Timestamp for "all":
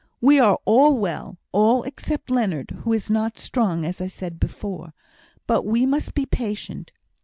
0.65-0.97, 1.51-1.83